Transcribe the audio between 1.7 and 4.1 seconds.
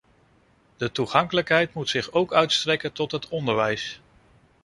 moet zich ook uitstrekken tot het onderwijs.